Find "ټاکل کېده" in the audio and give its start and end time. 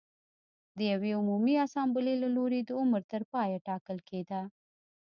3.67-4.41